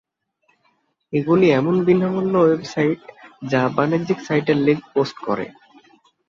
এগুলি 1.13 1.47
এমন 1.51 1.75
বিনামূল্যে 1.85 2.39
ওয়েবসাইট 2.41 3.01
যা 3.43 3.61
বাণিজ্যিক 3.75 4.19
সাইটের 4.27 4.57
লিঙ্ক 4.65 4.83
পোস্ট 4.93 5.17
করে। 5.27 5.45